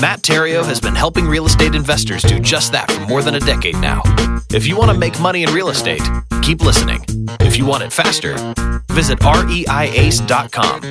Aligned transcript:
Matt 0.00 0.22
Theriault 0.22 0.66
has 0.66 0.80
been 0.80 0.94
helping 0.94 1.26
real 1.26 1.46
estate 1.46 1.74
investors 1.74 2.22
do 2.22 2.38
just 2.38 2.70
that 2.70 2.88
for 2.88 3.00
more 3.06 3.20
than 3.20 3.34
a 3.34 3.40
decade 3.40 3.74
now. 3.78 4.00
If 4.52 4.64
you 4.64 4.76
want 4.76 4.92
to 4.92 4.96
make 4.96 5.18
money 5.20 5.42
in 5.42 5.52
real 5.52 5.70
estate, 5.70 6.02
keep 6.40 6.60
listening. 6.60 7.04
If 7.40 7.58
you 7.58 7.66
want 7.66 7.82
it 7.82 7.92
faster, 7.92 8.34
visit 8.92 9.18
reiace.com. 9.18 10.82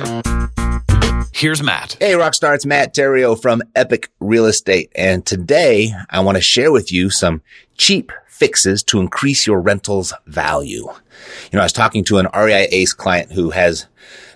Here's 1.32 1.62
Matt. 1.62 1.96
Hey, 1.98 2.12
Rockstar, 2.12 2.54
it's 2.54 2.66
Matt 2.66 2.94
Theriault 2.94 3.40
from 3.40 3.62
Epic 3.74 4.10
Real 4.20 4.44
Estate. 4.44 4.92
And 4.94 5.24
today 5.24 5.90
I 6.10 6.20
want 6.20 6.36
to 6.36 6.42
share 6.42 6.70
with 6.70 6.92
you 6.92 7.08
some 7.08 7.40
cheap 7.78 8.12
fixes 8.26 8.82
to 8.84 9.00
increase 9.00 9.46
your 9.46 9.60
rental's 9.60 10.12
value. 10.26 10.84
You 10.84 11.54
know, 11.54 11.60
I 11.60 11.64
was 11.64 11.72
talking 11.72 12.04
to 12.04 12.18
an 12.18 12.28
REI 12.34 12.68
Ace 12.70 12.92
client 12.92 13.32
who 13.32 13.50
has 13.50 13.86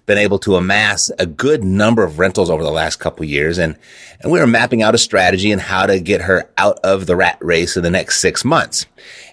been 0.06 0.18
able 0.18 0.38
to 0.40 0.56
amass 0.56 1.10
a 1.18 1.26
good 1.26 1.62
number 1.62 2.02
of 2.02 2.18
rentals 2.18 2.50
over 2.50 2.62
the 2.62 2.70
last 2.70 2.96
couple 2.96 3.24
years. 3.24 3.58
And, 3.58 3.76
and 4.20 4.32
we 4.32 4.40
were 4.40 4.46
mapping 4.46 4.82
out 4.82 4.94
a 4.94 4.98
strategy 4.98 5.52
and 5.52 5.60
how 5.60 5.86
to 5.86 6.00
get 6.00 6.22
her 6.22 6.50
out 6.58 6.80
of 6.82 7.06
the 7.06 7.16
rat 7.16 7.38
race 7.40 7.76
in 7.76 7.82
the 7.82 7.90
next 7.90 8.20
six 8.20 8.44
months. 8.44 8.86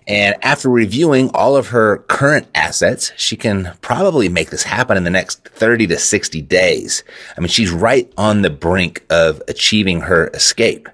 And 0.07 0.35
after 0.41 0.69
reviewing 0.69 1.29
all 1.33 1.55
of 1.55 1.67
her 1.67 1.99
current 2.07 2.47
assets, 2.55 3.11
she 3.15 3.35
can 3.35 3.73
probably 3.81 4.29
make 4.29 4.49
this 4.49 4.63
happen 4.63 4.97
in 4.97 5.03
the 5.03 5.09
next 5.09 5.47
30 5.49 5.87
to 5.87 5.99
60 5.99 6.41
days. 6.41 7.03
I 7.37 7.41
mean, 7.41 7.49
she's 7.49 7.71
right 7.71 8.11
on 8.17 8.41
the 8.41 8.49
brink 8.49 9.05
of 9.09 9.41
achieving 9.47 10.01
her 10.01 10.27
escape. 10.29 10.89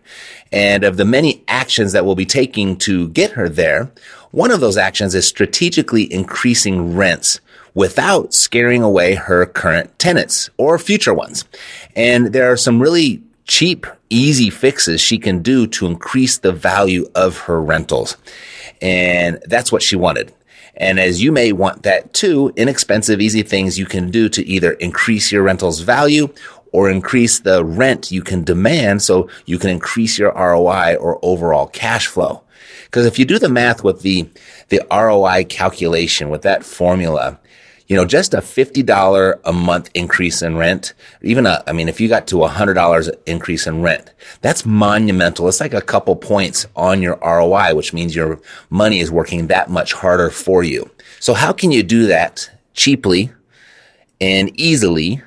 And 0.52 0.84
of 0.84 0.98
the 0.98 1.06
many 1.06 1.44
actions 1.48 1.92
that 1.94 2.06
we'll 2.06 2.16
be 2.16 2.26
taking 2.26 2.78
to 2.80 3.10
get 3.10 3.32
her 3.32 3.50
there, 3.50 3.92
one 4.32 4.52
of 4.52 4.60
those 4.60 4.78
actions 4.78 5.16
is 5.16 5.26
strategically 5.26 6.12
increasing 6.12 6.96
rents 6.96 7.40
without 7.76 8.34
scaring 8.34 8.82
away 8.82 9.14
her 9.14 9.46
current 9.46 9.98
tenants 10.00 10.50
or 10.58 10.80
future 10.80 11.14
ones. 11.14 11.46
And 11.96 12.34
there 12.34 12.52
are 12.52 12.58
some 12.58 12.82
really 12.82 13.22
cheap, 13.46 13.86
easy 14.10 14.50
fixes 14.50 15.00
she 15.00 15.20
can 15.20 15.44
do 15.44 15.68
to 15.68 15.86
increase 15.86 16.40
the 16.40 16.52
value 16.52 17.08
of 17.14 17.38
her 17.40 17.62
rentals. 17.62 18.18
And 18.82 19.40
that's 19.46 19.72
what 19.72 19.84
she 19.84 19.96
wanted. 19.96 20.34
And 20.78 21.00
as 21.00 21.22
you 21.22 21.32
may 21.32 21.52
want 21.52 21.84
that 21.84 22.14
too, 22.14 22.52
inexpensive, 22.56 23.22
easy 23.22 23.44
things 23.44 23.80
you 23.80 23.86
can 23.86 24.10
do 24.10 24.28
to 24.30 24.46
either 24.46 24.74
increase 24.74 25.32
your 25.32 25.44
rental's 25.44 25.82
value 25.82 26.30
or 26.74 26.90
increase 26.90 27.40
the 27.40 27.64
rent 27.64 28.12
you 28.12 28.22
can 28.22 28.44
demand 28.44 29.02
so 29.02 29.30
you 29.46 29.58
can 29.58 29.70
increase 29.70 30.20
your 30.20 30.34
ROI 30.34 30.96
or 30.96 31.20
overall 31.22 31.68
cash 31.68 32.08
flow. 32.08 32.42
Because 32.86 33.06
if 33.06 33.18
you 33.18 33.24
do 33.26 33.40
the 33.40 33.50
math 33.50 33.84
with 33.84 34.02
the, 34.02 34.28
the 34.68 34.82
ROI 34.92 35.46
calculation 35.46 36.30
with 36.30 36.42
that 36.42 36.66
formula, 36.66 37.40
you 37.88 37.96
know, 37.96 38.06
just 38.06 38.34
a 38.34 38.38
$50 38.38 39.40
a 39.46 39.54
month 39.54 39.90
increase 39.94 40.42
in 40.42 40.58
rent, 40.58 40.94
even 41.22 41.46
a, 41.46 41.64
I 41.68 41.74
mean, 41.74 41.88
if 41.88 42.02
you 42.02 42.08
got 42.08 42.28
to 42.28 42.44
a 42.44 42.50
$100 42.50 43.16
increase 43.28 43.68
in 43.68 43.82
rent, 43.82 44.12
that's 44.42 44.66
monumental. 44.66 45.48
It's 45.48 45.60
like 45.60 45.74
a 45.74 45.82
couple 45.82 46.16
points 46.16 46.66
on 46.76 47.02
your 47.02 47.18
ROI, 47.24 47.76
which 47.76 47.94
means 47.94 48.16
your 48.16 48.40
money 48.70 49.00
is 49.00 49.12
working 49.12 49.48
that 49.48 49.70
much 49.70 49.94
harder 49.94 50.30
for 50.32 50.64
you. 50.64 50.90
So 51.20 51.34
how 51.34 51.54
can 51.54 51.72
you 51.72 51.84
do 51.84 52.08
that 52.08 52.50
cheaply 52.74 53.32
and 54.20 54.52
easily 54.60 55.22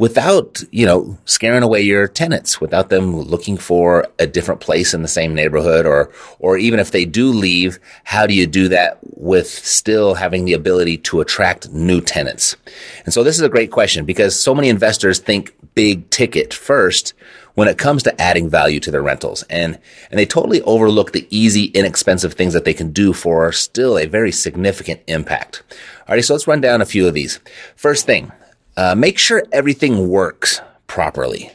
without, 0.00 0.64
you 0.70 0.86
know, 0.86 1.18
scaring 1.26 1.62
away 1.62 1.82
your 1.82 2.08
tenants, 2.08 2.58
without 2.58 2.88
them 2.88 3.14
looking 3.14 3.58
for 3.58 4.08
a 4.18 4.26
different 4.26 4.58
place 4.58 4.94
in 4.94 5.02
the 5.02 5.08
same 5.08 5.34
neighborhood 5.34 5.84
or, 5.84 6.10
or 6.38 6.56
even 6.56 6.80
if 6.80 6.90
they 6.90 7.04
do 7.04 7.28
leave, 7.30 7.78
how 8.04 8.26
do 8.26 8.32
you 8.32 8.46
do 8.46 8.66
that 8.66 8.98
with 9.02 9.46
still 9.46 10.14
having 10.14 10.46
the 10.46 10.54
ability 10.54 10.96
to 10.96 11.20
attract 11.20 11.70
new 11.70 12.00
tenants? 12.00 12.56
And 13.04 13.12
so 13.12 13.22
this 13.22 13.36
is 13.36 13.42
a 13.42 13.48
great 13.50 13.70
question 13.70 14.06
because 14.06 14.40
so 14.40 14.54
many 14.54 14.70
investors 14.70 15.18
think 15.18 15.54
big 15.74 16.08
ticket 16.08 16.54
first 16.54 17.12
when 17.52 17.68
it 17.68 17.76
comes 17.76 18.02
to 18.02 18.20
adding 18.20 18.48
value 18.48 18.80
to 18.80 18.90
their 18.90 19.02
rentals 19.02 19.42
and, 19.50 19.78
and 20.10 20.18
they 20.18 20.24
totally 20.24 20.62
overlook 20.62 21.12
the 21.12 21.28
easy, 21.28 21.64
inexpensive 21.64 22.32
things 22.32 22.54
that 22.54 22.64
they 22.64 22.72
can 22.72 22.90
do 22.90 23.12
for 23.12 23.52
still 23.52 23.98
a 23.98 24.06
very 24.06 24.32
significant 24.32 25.02
impact. 25.08 25.62
Alrighty, 26.08 26.24
so 26.24 26.32
let's 26.32 26.46
run 26.46 26.62
down 26.62 26.80
a 26.80 26.86
few 26.86 27.06
of 27.06 27.12
these. 27.12 27.38
First 27.76 28.06
thing, 28.06 28.32
uh, 28.80 28.94
make 28.94 29.18
sure 29.18 29.44
everything 29.52 30.08
works 30.08 30.62
properly. 30.86 31.52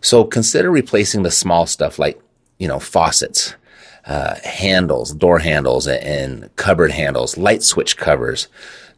So 0.00 0.24
consider 0.24 0.70
replacing 0.70 1.22
the 1.22 1.30
small 1.30 1.66
stuff 1.66 1.98
like, 1.98 2.18
you 2.56 2.66
know, 2.66 2.78
faucets, 2.78 3.54
uh, 4.06 4.36
handles, 4.42 5.12
door 5.12 5.40
handles 5.40 5.86
and 5.86 6.48
cupboard 6.56 6.92
handles, 6.92 7.36
light 7.36 7.62
switch 7.62 7.98
covers, 7.98 8.48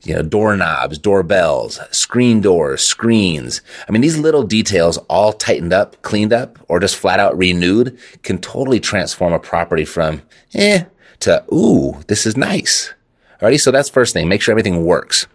you 0.04 0.14
know, 0.14 0.22
doorknobs, 0.22 0.98
doorbells, 0.98 1.80
screen 1.91 2.41
doors, 2.41 2.80
screens. 2.80 3.60
I 3.88 3.91
mean, 3.91 4.02
these 4.02 4.18
little 4.18 4.44
details 4.44 4.97
all 5.08 5.32
tightened 5.32 5.72
up, 5.72 6.00
cleaned 6.02 6.32
up, 6.32 6.60
or 6.68 6.78
just 6.78 6.94
flat 6.94 7.18
out 7.18 7.36
renewed 7.36 7.98
can 8.22 8.38
totally 8.38 8.78
transform 8.78 9.32
a 9.32 9.41
property 9.41 9.84
from 9.84 10.22
eh 10.54 10.84
to 11.20 11.44
ooh, 11.52 12.04
this 12.06 12.24
is 12.24 12.36
nice. 12.36 12.94
Alrighty. 13.41 13.58
So 13.58 13.72
that's 13.72 13.88
first 13.88 14.12
thing. 14.12 14.28
Make 14.28 14.42
sure 14.42 14.52
everything 14.52 14.84
works. 14.84 15.26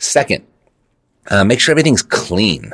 Second, 0.00 0.44
uh, 1.28 1.44
make 1.44 1.60
sure 1.60 1.72
everything's 1.72 2.02
clean, 2.02 2.72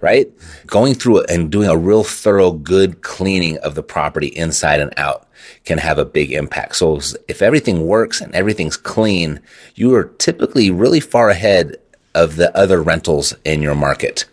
right? 0.00 0.30
Going 0.66 0.94
through 0.94 1.24
and 1.24 1.50
doing 1.50 1.68
a 1.68 1.76
real 1.76 2.04
thorough, 2.04 2.52
good 2.52 3.02
cleaning 3.02 3.58
of 3.58 3.74
the 3.74 3.82
property 3.82 4.28
inside 4.28 4.80
and 4.80 4.92
out 4.96 5.28
can 5.64 5.78
have 5.78 5.98
a 5.98 6.04
big 6.04 6.32
impact. 6.32 6.76
So 6.76 7.00
if 7.28 7.42
everything 7.42 7.86
works 7.86 8.20
and 8.20 8.34
everything's 8.34 8.76
clean, 8.76 9.40
you 9.74 9.94
are 9.94 10.04
typically 10.04 10.70
really 10.70 11.00
far 11.00 11.30
ahead 11.30 11.76
of 12.14 12.36
the 12.36 12.56
other 12.56 12.82
rentals 12.82 13.34
in 13.44 13.62
your 13.62 13.74
market. 13.74 14.24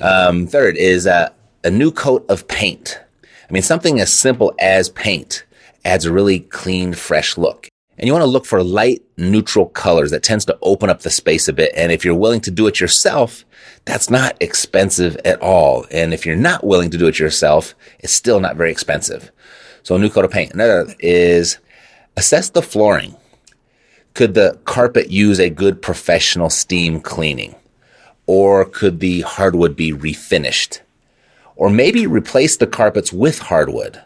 Um, 0.00 0.46
third 0.46 0.76
is 0.76 1.06
uh, 1.06 1.30
a 1.64 1.70
new 1.70 1.90
coat 1.90 2.24
of 2.28 2.46
paint. 2.48 3.00
I 3.48 3.52
mean, 3.52 3.62
something 3.62 3.98
as 3.98 4.12
simple 4.12 4.54
as 4.60 4.90
paint 4.90 5.44
adds 5.84 6.04
a 6.04 6.12
really 6.12 6.40
clean, 6.40 6.92
fresh 6.92 7.36
look. 7.38 7.68
And 7.98 8.06
you 8.06 8.12
want 8.12 8.22
to 8.22 8.30
look 8.30 8.46
for 8.46 8.62
light, 8.62 9.02
neutral 9.16 9.66
colors 9.66 10.12
that 10.12 10.22
tends 10.22 10.44
to 10.44 10.58
open 10.62 10.88
up 10.88 11.00
the 11.00 11.10
space 11.10 11.48
a 11.48 11.52
bit. 11.52 11.72
And 11.74 11.90
if 11.90 12.04
you're 12.04 12.14
willing 12.14 12.40
to 12.42 12.50
do 12.50 12.68
it 12.68 12.78
yourself, 12.78 13.44
that's 13.86 14.08
not 14.08 14.36
expensive 14.40 15.16
at 15.24 15.42
all. 15.42 15.84
And 15.90 16.14
if 16.14 16.24
you're 16.24 16.36
not 16.36 16.64
willing 16.64 16.90
to 16.90 16.98
do 16.98 17.08
it 17.08 17.18
yourself, 17.18 17.74
it's 17.98 18.12
still 18.12 18.38
not 18.38 18.56
very 18.56 18.70
expensive. 18.70 19.32
So 19.82 19.96
a 19.96 19.98
new 19.98 20.10
coat 20.10 20.24
of 20.24 20.30
paint. 20.30 20.54
Another 20.54 20.94
is 21.00 21.58
assess 22.16 22.50
the 22.50 22.62
flooring. 22.62 23.16
Could 24.14 24.34
the 24.34 24.58
carpet 24.64 25.10
use 25.10 25.40
a 25.40 25.50
good 25.50 25.82
professional 25.82 26.50
steam 26.50 27.00
cleaning? 27.00 27.56
Or 28.26 28.64
could 28.64 29.00
the 29.00 29.22
hardwood 29.22 29.74
be 29.74 29.92
refinished? 29.92 30.80
Or 31.56 31.68
maybe 31.68 32.06
replace 32.06 32.58
the 32.58 32.66
carpets 32.66 33.12
with 33.12 33.38
hardwood. 33.40 34.00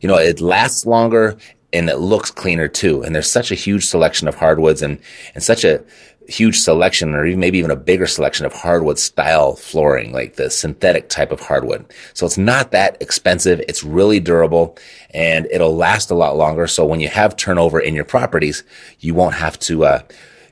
You 0.00 0.08
know, 0.08 0.16
it 0.16 0.40
lasts 0.40 0.86
longer 0.86 1.36
and 1.74 1.90
it 1.90 1.98
looks 1.98 2.30
cleaner 2.30 2.68
too. 2.68 3.02
And 3.02 3.14
there's 3.14 3.30
such 3.30 3.50
a 3.50 3.56
huge 3.56 3.84
selection 3.84 4.28
of 4.28 4.36
hardwoods 4.36 4.80
and, 4.80 4.98
and 5.34 5.42
such 5.42 5.64
a 5.64 5.82
huge 6.26 6.58
selection 6.58 7.14
or 7.14 7.26
even 7.26 7.40
maybe 7.40 7.58
even 7.58 7.70
a 7.70 7.76
bigger 7.76 8.06
selection 8.06 8.46
of 8.46 8.52
hardwood 8.52 8.98
style 8.98 9.56
flooring, 9.56 10.12
like 10.12 10.36
the 10.36 10.48
synthetic 10.48 11.08
type 11.08 11.32
of 11.32 11.40
hardwood. 11.40 11.84
So 12.14 12.24
it's 12.24 12.38
not 12.38 12.70
that 12.70 12.96
expensive. 13.02 13.60
It's 13.68 13.84
really 13.84 14.20
durable 14.20 14.78
and 15.12 15.46
it'll 15.50 15.76
last 15.76 16.10
a 16.10 16.14
lot 16.14 16.36
longer. 16.36 16.66
So 16.66 16.86
when 16.86 17.00
you 17.00 17.08
have 17.08 17.36
turnover 17.36 17.78
in 17.80 17.94
your 17.94 18.04
properties, 18.04 18.64
you 19.00 19.12
won't 19.12 19.34
have 19.34 19.58
to, 19.60 19.84
uh, 19.84 20.02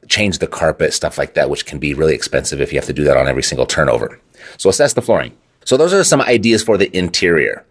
change 0.09 0.39
the 0.39 0.47
carpet, 0.47 0.93
stuff 0.93 1.17
like 1.17 1.35
that, 1.35 1.49
which 1.49 1.65
can 1.65 1.79
be 1.79 1.95
really 1.95 2.15
expensive 2.15 2.61
if 2.61 2.73
you 2.73 2.79
have 2.79 2.87
to 2.87 2.93
do 2.93 3.05
that 3.05 3.17
on 3.17 3.29
every 3.29 3.43
single 3.43 3.65
turnover. 3.65 4.21
So 4.59 4.69
assess 4.69 4.93
the 4.93 5.01
flooring. 5.01 5.33
So 5.65 5.77
those 5.77 5.95
are 5.95 6.05
some 6.05 6.21
ideas 6.21 6.63
for 6.63 6.77
the 6.77 6.95
interior 6.95 7.65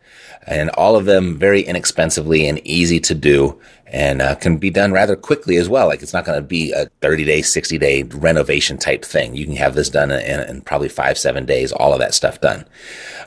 and 0.47 0.69
all 0.71 0.95
of 0.95 1.05
them 1.05 1.37
very 1.37 1.61
inexpensively 1.61 2.47
and 2.47 2.65
easy 2.65 2.99
to 2.99 3.13
do 3.13 3.59
and 3.87 4.21
uh, 4.21 4.35
can 4.35 4.57
be 4.57 4.69
done 4.69 4.91
rather 4.91 5.15
quickly 5.15 5.57
as 5.57 5.67
well. 5.67 5.87
Like 5.87 6.01
it's 6.01 6.13
not 6.13 6.25
going 6.25 6.37
to 6.37 6.47
be 6.47 6.71
a 6.71 6.85
30 7.01 7.25
day, 7.25 7.41
60 7.41 7.77
day 7.77 8.03
renovation 8.03 8.77
type 8.77 9.03
thing. 9.03 9.35
You 9.35 9.45
can 9.45 9.55
have 9.57 9.75
this 9.75 9.89
done 9.89 10.11
in, 10.11 10.39
in, 10.49 10.61
probably 10.61 10.89
five, 10.89 11.17
seven 11.17 11.45
days, 11.45 11.71
all 11.71 11.93
of 11.93 11.99
that 11.99 12.13
stuff 12.13 12.39
done. 12.41 12.65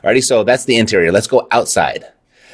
Alrighty. 0.03 0.23
So 0.23 0.43
that's 0.43 0.65
the 0.65 0.77
interior. 0.77 1.11
Let's 1.11 1.27
go 1.27 1.47
outside. 1.51 2.05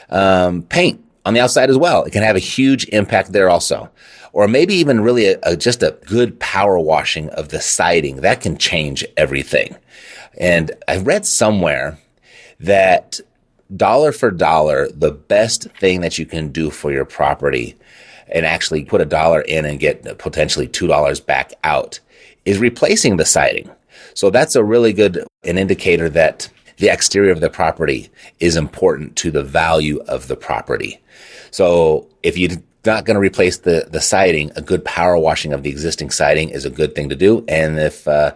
Um, 0.10 0.64
paint 0.64 1.04
on 1.26 1.34
the 1.34 1.40
outside 1.40 1.70
as 1.70 1.78
well. 1.78 2.04
It 2.04 2.12
can 2.12 2.24
have 2.24 2.36
a 2.36 2.40
huge 2.40 2.86
impact 2.90 3.32
there 3.32 3.50
also. 3.50 3.90
Or 4.34 4.48
maybe 4.48 4.76
even 4.76 5.02
really 5.02 5.28
a, 5.28 5.40
a, 5.44 5.58
just 5.58 5.82
a 5.82 5.98
good 6.06 6.40
power 6.40 6.78
washing 6.80 7.30
of 7.30 7.50
the 7.50 7.62
siding. 7.62 8.18
That 8.18 8.42
can 8.42 8.58
change 8.58 9.06
everything. 9.18 9.76
And 10.38 10.72
I 10.88 10.98
read 10.98 11.26
somewhere 11.26 11.98
that 12.60 13.20
dollar 13.76 14.12
for 14.12 14.32
dollar, 14.32 14.90
the 14.90 15.12
best 15.12 15.70
thing 15.80 16.02
that 16.02 16.18
you 16.18 16.26
can 16.26 16.50
do 16.50 16.70
for 16.70 16.92
your 16.92 17.06
property 17.06 17.78
and 18.30 18.46
actually 18.46 18.84
put 18.84 19.02
a 19.02 19.06
dollar 19.06 19.42
in 19.42 19.66
and 19.66 19.80
get 19.80 20.18
potentially 20.18 20.68
$2 20.68 21.26
back 21.26 21.54
out 21.64 22.00
is 22.46 22.60
replacing 22.60 23.18
the 23.18 23.26
siding. 23.26 23.70
So 24.14 24.30
that's 24.30 24.56
a 24.56 24.64
really 24.64 24.94
good 24.94 25.26
an 25.44 25.58
indicator 25.58 26.10
that 26.10 26.50
the 26.78 26.90
exterior 26.90 27.32
of 27.32 27.42
the 27.42 27.50
property 27.50 28.10
is 28.40 28.56
important 28.56 29.16
to 29.18 29.32
the 29.32 29.44
value 29.44 30.00
of 30.08 30.28
the 30.28 30.36
property. 30.36 31.00
So 31.52 32.08
if 32.24 32.38
you're 32.38 32.58
not 32.86 33.06
going 33.06 33.16
to 33.16 33.22
replace 33.22 33.58
the, 33.60 33.88
the 33.92 34.02
siding, 34.02 34.52
a 34.56 34.62
good 34.62 34.84
power 34.84 35.18
washing 35.18 35.54
of 35.54 35.64
the 35.64 35.70
existing 35.70 36.10
siding 36.10 36.50
is 36.50 36.66
a 36.66 36.70
good 36.70 36.96
thing 36.96 37.10
to 37.10 37.16
do. 37.16 37.46
And 37.48 37.78
if, 37.78 38.08
uh, 38.08 38.34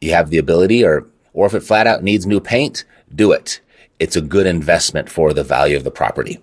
you 0.00 0.12
have 0.12 0.30
the 0.30 0.38
ability 0.38 0.84
or, 0.84 1.06
or 1.32 1.46
if 1.46 1.54
it 1.54 1.62
flat 1.62 1.86
out 1.86 2.02
needs 2.02 2.26
new 2.26 2.40
paint, 2.40 2.84
do 3.14 3.32
it. 3.32 3.60
It's 3.98 4.16
a 4.16 4.20
good 4.20 4.46
investment 4.46 5.10
for 5.10 5.32
the 5.32 5.44
value 5.44 5.76
of 5.76 5.84
the 5.84 5.90
property. 5.90 6.42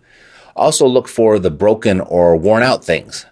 Also 0.55 0.88
look 0.88 1.07
for 1.07 1.39
the 1.39 1.51
broken 1.51 2.01
or 2.01 2.35
worn 2.35 2.63
out 2.63 2.83
things. 2.83 3.25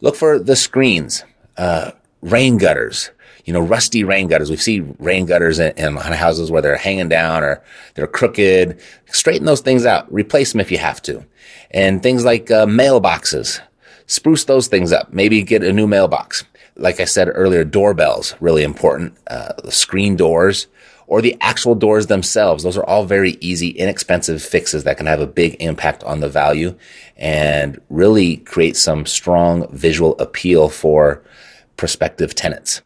Look 0.00 0.16
for 0.16 0.38
the 0.38 0.56
screens, 0.56 1.24
uh, 1.56 1.92
rain 2.20 2.58
gutters, 2.58 3.10
you 3.44 3.52
know, 3.52 3.60
rusty 3.60 4.04
rain 4.04 4.26
gutters. 4.26 4.50
We 4.50 4.56
see 4.56 4.80
rain 4.98 5.26
gutters 5.26 5.58
in, 5.58 5.72
in 5.76 5.96
houses 5.96 6.50
where 6.50 6.62
they're 6.62 6.76
hanging 6.76 7.08
down 7.08 7.42
or 7.42 7.62
they're 7.94 8.06
crooked. 8.06 8.80
Straighten 9.06 9.46
those 9.46 9.60
things 9.60 9.86
out. 9.86 10.12
Replace 10.12 10.52
them 10.52 10.60
if 10.60 10.70
you 10.70 10.78
have 10.78 11.02
to. 11.02 11.24
And 11.70 12.02
things 12.02 12.24
like 12.24 12.50
uh, 12.50 12.66
mailboxes. 12.66 13.60
Spruce 14.06 14.44
those 14.44 14.68
things 14.68 14.92
up. 14.92 15.12
Maybe 15.12 15.42
get 15.42 15.62
a 15.62 15.72
new 15.72 15.86
mailbox. 15.86 16.44
Like 16.76 17.00
I 17.00 17.04
said 17.04 17.28
earlier, 17.32 17.64
doorbells, 17.64 18.34
really 18.40 18.64
important. 18.64 19.16
Uh, 19.28 19.70
screen 19.70 20.16
doors 20.16 20.66
or 21.06 21.20
the 21.20 21.36
actual 21.40 21.74
doors 21.74 22.06
themselves. 22.06 22.62
Those 22.62 22.76
are 22.76 22.84
all 22.84 23.04
very 23.04 23.32
easy, 23.40 23.70
inexpensive 23.70 24.42
fixes 24.42 24.84
that 24.84 24.96
can 24.96 25.06
have 25.06 25.20
a 25.20 25.26
big 25.26 25.56
impact 25.60 26.02
on 26.04 26.20
the 26.20 26.28
value 26.28 26.76
and 27.16 27.80
really 27.90 28.38
create 28.38 28.76
some 28.76 29.06
strong 29.06 29.68
visual 29.70 30.18
appeal 30.18 30.68
for 30.68 31.22
prospective 31.76 32.34
tenants. 32.34 32.82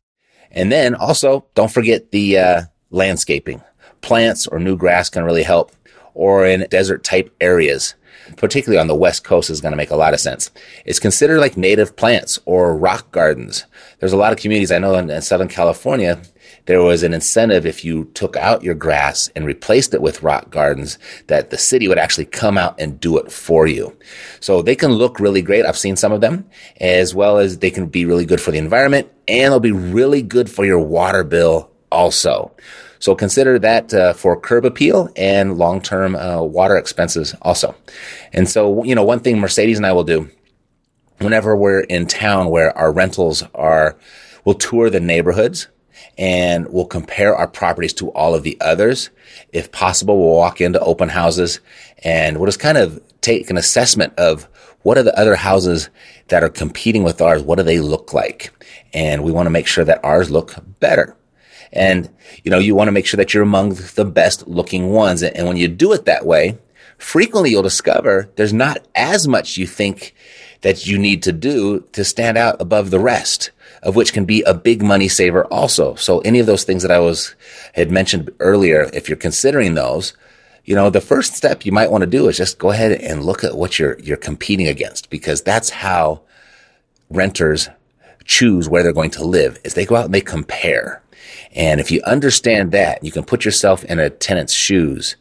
And 0.50 0.72
then 0.72 0.94
also 0.94 1.46
don't 1.54 1.72
forget 1.72 2.10
the 2.10 2.38
uh, 2.38 2.62
landscaping. 2.90 3.62
Plants 4.00 4.46
or 4.46 4.58
new 4.58 4.76
grass 4.76 5.10
can 5.10 5.24
really 5.24 5.42
help 5.42 5.72
or 6.14 6.46
in 6.46 6.66
desert 6.70 7.04
type 7.04 7.34
areas 7.40 7.94
particularly 8.36 8.78
on 8.78 8.86
the 8.86 8.94
West 8.94 9.24
Coast, 9.24 9.50
is 9.50 9.60
going 9.60 9.72
to 9.72 9.76
make 9.76 9.90
a 9.90 9.96
lot 9.96 10.14
of 10.14 10.20
sense. 10.20 10.50
It's 10.84 10.98
considered 10.98 11.40
like 11.40 11.56
native 11.56 11.96
plants 11.96 12.38
or 12.44 12.76
rock 12.76 13.10
gardens. 13.10 13.64
There's 14.00 14.12
a 14.12 14.16
lot 14.16 14.32
of 14.32 14.38
communities 14.38 14.72
I 14.72 14.78
know 14.78 14.94
in, 14.94 15.10
in 15.10 15.22
Southern 15.22 15.48
California. 15.48 16.20
There 16.68 16.82
was 16.82 17.02
an 17.02 17.14
incentive 17.14 17.64
if 17.64 17.82
you 17.82 18.04
took 18.12 18.36
out 18.36 18.62
your 18.62 18.74
grass 18.74 19.30
and 19.34 19.46
replaced 19.46 19.94
it 19.94 20.02
with 20.02 20.22
rock 20.22 20.50
gardens 20.50 20.98
that 21.28 21.48
the 21.48 21.56
city 21.56 21.88
would 21.88 21.96
actually 21.96 22.26
come 22.26 22.58
out 22.58 22.78
and 22.78 23.00
do 23.00 23.16
it 23.16 23.32
for 23.32 23.66
you. 23.66 23.96
So 24.40 24.60
they 24.60 24.76
can 24.76 24.92
look 24.92 25.18
really 25.18 25.40
great. 25.40 25.64
I've 25.64 25.78
seen 25.78 25.96
some 25.96 26.12
of 26.12 26.20
them 26.20 26.44
as 26.78 27.14
well 27.14 27.38
as 27.38 27.60
they 27.60 27.70
can 27.70 27.86
be 27.86 28.04
really 28.04 28.26
good 28.26 28.38
for 28.38 28.50
the 28.50 28.58
environment 28.58 29.10
and 29.26 29.50
they'll 29.50 29.60
be 29.60 29.72
really 29.72 30.20
good 30.20 30.50
for 30.50 30.66
your 30.66 30.78
water 30.78 31.24
bill 31.24 31.70
also. 31.90 32.54
So 32.98 33.14
consider 33.14 33.58
that 33.60 33.94
uh, 33.94 34.12
for 34.12 34.38
curb 34.38 34.66
appeal 34.66 35.08
and 35.16 35.56
long-term 35.56 36.16
uh, 36.16 36.42
water 36.42 36.76
expenses 36.76 37.34
also. 37.40 37.74
And 38.34 38.46
so, 38.46 38.84
you 38.84 38.94
know, 38.94 39.04
one 39.04 39.20
thing 39.20 39.38
Mercedes 39.38 39.78
and 39.78 39.86
I 39.86 39.92
will 39.92 40.04
do 40.04 40.28
whenever 41.16 41.56
we're 41.56 41.80
in 41.80 42.06
town 42.06 42.50
where 42.50 42.76
our 42.76 42.92
rentals 42.92 43.42
are, 43.54 43.96
we'll 44.44 44.54
tour 44.54 44.90
the 44.90 45.00
neighborhoods 45.00 45.68
and 46.16 46.68
we'll 46.68 46.86
compare 46.86 47.34
our 47.34 47.48
properties 47.48 47.92
to 47.94 48.10
all 48.12 48.34
of 48.34 48.42
the 48.42 48.60
others. 48.60 49.10
If 49.52 49.72
possible, 49.72 50.18
we'll 50.18 50.36
walk 50.36 50.60
into 50.60 50.80
open 50.80 51.08
houses 51.08 51.60
and 52.02 52.36
we'll 52.36 52.46
just 52.46 52.60
kind 52.60 52.78
of 52.78 53.00
take 53.20 53.50
an 53.50 53.56
assessment 53.56 54.14
of 54.18 54.48
what 54.82 54.98
are 54.98 55.02
the 55.02 55.18
other 55.18 55.36
houses 55.36 55.90
that 56.28 56.42
are 56.42 56.48
competing 56.48 57.02
with 57.02 57.20
ours? 57.20 57.42
What 57.42 57.56
do 57.56 57.62
they 57.62 57.80
look 57.80 58.12
like? 58.12 58.50
And 58.92 59.22
we 59.22 59.32
want 59.32 59.46
to 59.46 59.50
make 59.50 59.66
sure 59.66 59.84
that 59.84 60.04
ours 60.04 60.30
look 60.30 60.54
better. 60.80 61.16
And, 61.72 62.08
you 62.44 62.50
know, 62.50 62.58
you 62.58 62.74
want 62.74 62.88
to 62.88 62.92
make 62.92 63.06
sure 63.06 63.18
that 63.18 63.34
you're 63.34 63.42
among 63.42 63.74
the 63.74 64.04
best 64.04 64.46
looking 64.48 64.90
ones. 64.90 65.22
And 65.22 65.46
when 65.46 65.56
you 65.56 65.68
do 65.68 65.92
it 65.92 66.04
that 66.06 66.24
way, 66.24 66.58
frequently 66.96 67.50
you'll 67.50 67.62
discover 67.62 68.30
there's 68.36 68.52
not 68.52 68.86
as 68.94 69.28
much 69.28 69.56
you 69.56 69.66
think 69.66 70.14
that 70.62 70.86
you 70.86 70.98
need 70.98 71.22
to 71.24 71.32
do 71.32 71.80
to 71.92 72.04
stand 72.04 72.38
out 72.38 72.60
above 72.60 72.90
the 72.90 72.98
rest 72.98 73.50
of 73.82 73.96
which 73.96 74.12
can 74.12 74.24
be 74.24 74.42
a 74.42 74.54
big 74.54 74.82
money 74.82 75.08
saver 75.08 75.44
also. 75.46 75.94
So 75.94 76.20
any 76.20 76.38
of 76.38 76.46
those 76.46 76.64
things 76.64 76.82
that 76.82 76.90
I 76.90 76.98
was, 76.98 77.34
had 77.74 77.90
mentioned 77.90 78.30
earlier, 78.40 78.90
if 78.92 79.08
you're 79.08 79.16
considering 79.16 79.74
those, 79.74 80.14
you 80.64 80.74
know, 80.74 80.90
the 80.90 81.00
first 81.00 81.34
step 81.34 81.64
you 81.64 81.72
might 81.72 81.90
want 81.90 82.02
to 82.02 82.06
do 82.06 82.28
is 82.28 82.36
just 82.36 82.58
go 82.58 82.70
ahead 82.70 82.92
and 82.92 83.24
look 83.24 83.42
at 83.42 83.56
what 83.56 83.78
you're, 83.78 83.98
you're 84.00 84.16
competing 84.16 84.68
against 84.68 85.08
because 85.10 85.42
that's 85.42 85.70
how 85.70 86.20
renters 87.08 87.68
choose 88.24 88.68
where 88.68 88.82
they're 88.82 88.92
going 88.92 89.10
to 89.10 89.24
live 89.24 89.58
is 89.64 89.74
they 89.74 89.86
go 89.86 89.96
out 89.96 90.04
and 90.04 90.14
they 90.14 90.20
compare. 90.20 91.02
And 91.54 91.80
if 91.80 91.90
you 91.90 92.02
understand 92.04 92.72
that, 92.72 93.02
you 93.02 93.10
can 93.10 93.24
put 93.24 93.44
yourself 93.44 93.84
in 93.84 93.98
a 93.98 94.10
tenant's 94.10 94.52
shoes. 94.52 95.16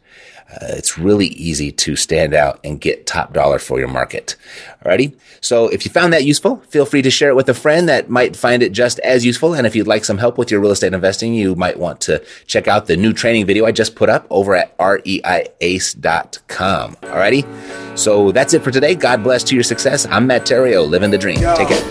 Uh, 0.50 0.66
it's 0.70 0.96
really 0.96 1.26
easy 1.26 1.70
to 1.70 1.94
stand 1.94 2.32
out 2.32 2.58
and 2.64 2.80
get 2.80 3.06
top 3.06 3.34
dollar 3.34 3.58
for 3.58 3.78
your 3.78 3.88
market. 3.88 4.34
Alrighty. 4.82 5.14
So 5.42 5.68
if 5.68 5.84
you 5.84 5.90
found 5.90 6.12
that 6.14 6.24
useful, 6.24 6.56
feel 6.68 6.86
free 6.86 7.02
to 7.02 7.10
share 7.10 7.28
it 7.28 7.36
with 7.36 7.50
a 7.50 7.54
friend 7.54 7.88
that 7.88 8.08
might 8.08 8.34
find 8.34 8.62
it 8.62 8.72
just 8.72 8.98
as 9.00 9.26
useful. 9.26 9.54
And 9.54 9.66
if 9.66 9.76
you'd 9.76 9.86
like 9.86 10.06
some 10.06 10.16
help 10.16 10.38
with 10.38 10.50
your 10.50 10.60
real 10.60 10.70
estate 10.70 10.94
investing, 10.94 11.34
you 11.34 11.54
might 11.54 11.78
want 11.78 12.00
to 12.02 12.24
check 12.46 12.66
out 12.66 12.86
the 12.86 12.96
new 12.96 13.12
training 13.12 13.44
video 13.44 13.66
I 13.66 13.72
just 13.72 13.94
put 13.94 14.08
up 14.08 14.26
over 14.30 14.54
at 14.54 14.76
reiace.com. 14.78 15.26
Alrighty. 16.96 17.98
So 17.98 18.32
that's 18.32 18.54
it 18.54 18.64
for 18.64 18.70
today. 18.70 18.94
God 18.94 19.22
bless 19.22 19.44
to 19.44 19.54
your 19.54 19.64
success. 19.64 20.06
I'm 20.06 20.26
Matt 20.26 20.46
Theriault, 20.46 20.88
living 20.88 21.10
the 21.10 21.18
dream. 21.18 21.36
Take 21.36 21.68
care. 21.68 21.84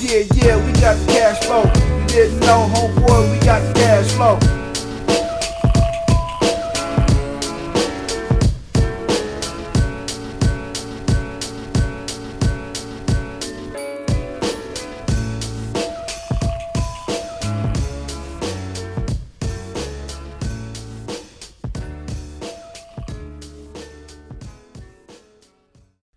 Yeah, 0.00 0.24
yeah, 0.34 0.56
we 0.66 0.72
got 0.80 0.96
the 0.96 1.06
cash 1.12 1.44
flow 1.44 1.62
You 2.00 2.08
didn't 2.08 2.40
know, 2.40 2.68
homeboy, 2.74 3.30
we 3.30 3.38
got 3.44 3.60
the 3.62 3.74
cash 3.78 4.10
flow. 4.12 4.59